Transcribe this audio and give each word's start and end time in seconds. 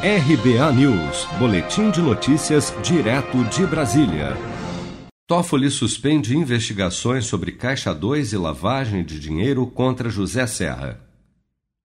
RBA 0.00 0.72
News, 0.74 1.26
Boletim 1.40 1.90
de 1.90 2.00
Notícias, 2.00 2.72
direto 2.84 3.42
de 3.46 3.66
Brasília. 3.66 4.36
Toffoli 5.26 5.68
suspende 5.72 6.36
investigações 6.36 7.26
sobre 7.26 7.50
Caixa 7.50 7.92
2 7.92 8.32
e 8.32 8.36
lavagem 8.36 9.04
de 9.04 9.18
dinheiro 9.18 9.66
contra 9.66 10.08
José 10.08 10.46
Serra. 10.46 11.00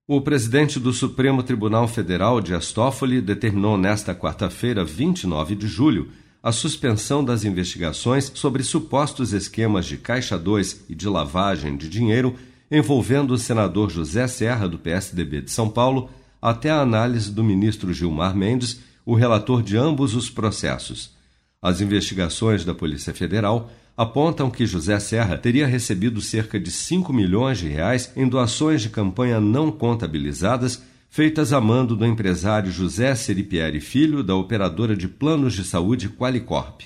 O 0.06 0.20
presidente 0.20 0.78
do 0.78 0.92
Supremo 0.92 1.42
Tribunal 1.42 1.88
Federal, 1.88 2.40
Dias 2.40 2.70
Toffoli, 2.70 3.20
determinou 3.20 3.76
nesta 3.76 4.14
quarta-feira, 4.14 4.84
29 4.84 5.56
de 5.56 5.66
julho, 5.66 6.08
a 6.40 6.52
suspensão 6.52 7.24
das 7.24 7.42
investigações 7.42 8.30
sobre 8.32 8.62
supostos 8.62 9.32
esquemas 9.32 9.86
de 9.86 9.96
Caixa 9.96 10.38
2 10.38 10.84
e 10.88 10.94
de 10.94 11.08
lavagem 11.08 11.76
de 11.76 11.88
dinheiro 11.88 12.36
envolvendo 12.70 13.32
o 13.32 13.38
senador 13.38 13.90
José 13.90 14.28
Serra, 14.28 14.68
do 14.68 14.78
PSDB 14.78 15.42
de 15.42 15.50
São 15.50 15.68
Paulo, 15.68 16.08
até 16.44 16.68
a 16.68 16.82
análise 16.82 17.32
do 17.32 17.42
ministro 17.42 17.90
Gilmar 17.90 18.36
Mendes, 18.36 18.78
o 19.06 19.14
relator 19.14 19.62
de 19.62 19.78
ambos 19.78 20.14
os 20.14 20.28
processos. 20.28 21.14
As 21.62 21.80
investigações 21.80 22.66
da 22.66 22.74
Polícia 22.74 23.14
Federal 23.14 23.70
apontam 23.96 24.50
que 24.50 24.66
José 24.66 25.00
Serra 25.00 25.38
teria 25.38 25.66
recebido 25.66 26.20
cerca 26.20 26.60
de 26.60 26.70
5 26.70 27.14
milhões 27.14 27.56
de 27.56 27.68
reais 27.68 28.12
em 28.14 28.28
doações 28.28 28.82
de 28.82 28.90
campanha 28.90 29.40
não 29.40 29.72
contabilizadas 29.72 30.82
feitas 31.08 31.50
a 31.50 31.62
mando 31.62 31.96
do 31.96 32.04
empresário 32.04 32.70
José 32.70 33.14
Seripieri 33.14 33.80
Filho, 33.80 34.22
da 34.22 34.36
operadora 34.36 34.94
de 34.94 35.08
planos 35.08 35.54
de 35.54 35.64
saúde 35.64 36.10
Qualicorp. 36.10 36.82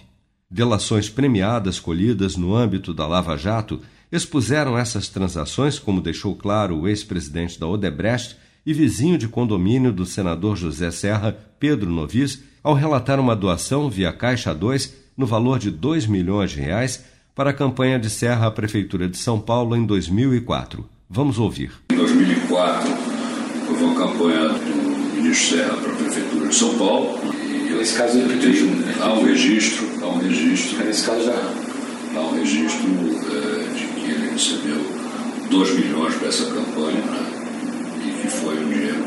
Delações 0.48 1.08
premiadas 1.08 1.80
colhidas 1.80 2.36
no 2.36 2.54
âmbito 2.54 2.94
da 2.94 3.08
Lava 3.08 3.36
Jato 3.36 3.80
expuseram 4.12 4.78
essas 4.78 5.08
transações, 5.08 5.80
como 5.80 6.00
deixou 6.00 6.36
claro 6.36 6.78
o 6.78 6.86
ex-presidente 6.86 7.58
da 7.58 7.66
Odebrecht 7.66 8.36
e 8.68 8.72
vizinho 8.74 9.16
de 9.16 9.26
condomínio 9.26 9.90
do 9.90 10.04
senador 10.04 10.54
José 10.54 10.90
Serra, 10.90 11.34
Pedro 11.58 11.90
Novis, 11.90 12.42
ao 12.62 12.74
relatar 12.74 13.18
uma 13.18 13.34
doação 13.34 13.88
via 13.88 14.12
Caixa 14.12 14.54
2 14.54 14.94
no 15.16 15.24
valor 15.24 15.58
de 15.58 15.70
2 15.70 16.06
milhões 16.06 16.50
de 16.50 16.60
reais 16.60 17.02
para 17.34 17.48
a 17.48 17.54
campanha 17.54 17.98
de 17.98 18.10
Serra 18.10 18.46
à 18.46 18.50
Prefeitura 18.50 19.08
de 19.08 19.16
São 19.16 19.40
Paulo 19.40 19.74
em 19.74 19.86
2004. 19.86 20.86
Vamos 21.08 21.38
ouvir. 21.38 21.72
Em 21.90 21.96
2004, 21.96 22.90
houve 23.70 23.84
uma 23.84 23.94
campanha 23.94 24.48
do 24.50 25.16
ministro 25.16 25.56
Serra 25.56 25.74
para 25.74 25.90
a 25.90 25.96
Prefeitura 25.96 26.48
de 26.48 26.54
São 26.54 26.76
Paulo. 26.76 27.18
E 27.32 27.72
Nesse 27.72 27.96
caso, 27.96 28.18
ele 28.18 28.38
pediu. 28.38 28.68
Há 29.00 29.14
um 29.14 29.24
registro, 29.24 29.86
há 30.02 30.08
um 30.08 30.18
registro. 30.18 30.84
Nesse 30.84 31.06
caso, 31.06 31.24
já. 31.24 31.54
Há 32.14 32.20
um 32.20 32.34
registro 32.34 32.86
uh, 32.86 33.74
de 33.74 33.86
que 33.94 34.10
ele 34.10 34.30
recebeu 34.30 34.84
2 35.50 35.74
milhões 35.78 36.14
para 36.16 36.28
essa 36.28 36.44
campanha. 36.44 37.00
Né? 37.00 37.38
que 38.28 38.28
foi 38.28 38.58
um 38.58 38.68
dinheiro 38.68 39.04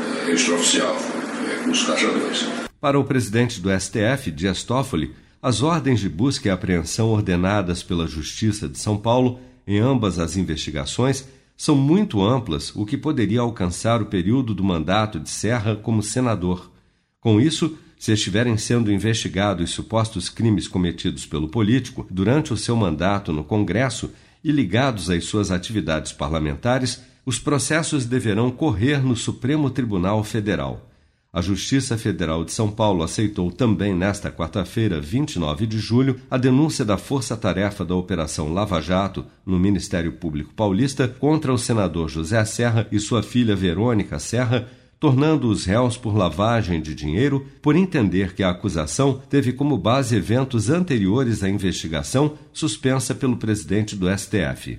é, 0.00 0.21
recurso 0.32 1.86
Caixa 1.86 2.08
2. 2.08 2.48
Para 2.80 2.98
o 2.98 3.04
presidente 3.04 3.60
do 3.60 3.68
STF, 3.70 4.30
Dias 4.30 4.62
Toffoli, 4.64 5.14
as 5.42 5.62
ordens 5.62 6.00
de 6.00 6.08
busca 6.08 6.48
e 6.48 6.50
apreensão 6.50 7.10
ordenadas 7.10 7.82
pela 7.82 8.06
Justiça 8.06 8.68
de 8.68 8.78
São 8.78 8.96
Paulo 8.96 9.40
em 9.66 9.78
ambas 9.78 10.18
as 10.18 10.36
investigações 10.36 11.28
são 11.56 11.76
muito 11.76 12.22
amplas, 12.22 12.74
o 12.74 12.86
que 12.86 12.96
poderia 12.96 13.40
alcançar 13.40 14.00
o 14.00 14.06
período 14.06 14.54
do 14.54 14.64
mandato 14.64 15.20
de 15.20 15.28
Serra 15.28 15.76
como 15.76 16.02
senador. 16.02 16.72
Com 17.20 17.40
isso, 17.40 17.76
se 17.98 18.12
estiverem 18.12 18.56
sendo 18.56 18.90
investigados 18.90 19.70
supostos 19.70 20.28
crimes 20.28 20.66
cometidos 20.66 21.26
pelo 21.26 21.48
político 21.48 22.06
durante 22.10 22.52
o 22.52 22.56
seu 22.56 22.74
mandato 22.74 23.32
no 23.32 23.44
Congresso 23.44 24.10
e 24.42 24.50
ligados 24.50 25.08
às 25.08 25.24
suas 25.24 25.52
atividades 25.52 26.12
parlamentares, 26.12 27.02
os 27.24 27.38
processos 27.38 28.04
deverão 28.04 28.50
correr 28.50 29.02
no 29.02 29.16
Supremo 29.16 29.70
Tribunal 29.70 30.22
Federal. 30.24 30.88
A 31.32 31.40
Justiça 31.40 31.96
Federal 31.96 32.44
de 32.44 32.52
São 32.52 32.70
Paulo 32.70 33.02
aceitou 33.02 33.50
também 33.50 33.94
nesta 33.94 34.30
quarta-feira, 34.30 35.00
29 35.00 35.66
de 35.66 35.78
julho, 35.78 36.20
a 36.30 36.36
denúncia 36.36 36.84
da 36.84 36.98
Força 36.98 37.34
Tarefa 37.36 37.86
da 37.86 37.94
Operação 37.94 38.52
Lava 38.52 38.80
Jato 38.82 39.24
no 39.46 39.58
Ministério 39.58 40.12
Público 40.12 40.52
Paulista 40.52 41.08
contra 41.08 41.50
o 41.50 41.56
senador 41.56 42.10
José 42.10 42.44
Serra 42.44 42.86
e 42.92 43.00
sua 43.00 43.22
filha 43.22 43.56
Verônica 43.56 44.18
Serra 44.18 44.68
tornando 45.02 45.48
os 45.48 45.64
réus 45.64 45.96
por 45.96 46.14
lavagem 46.14 46.80
de 46.80 46.94
dinheiro 46.94 47.44
por 47.60 47.74
entender 47.74 48.34
que 48.34 48.42
a 48.44 48.50
acusação 48.50 49.20
teve 49.28 49.52
como 49.52 49.76
base 49.76 50.14
eventos 50.14 50.70
anteriores 50.70 51.42
à 51.42 51.48
investigação 51.48 52.34
suspensa 52.52 53.12
pelo 53.12 53.36
presidente 53.36 53.96
do 53.96 54.06
STF. 54.16 54.78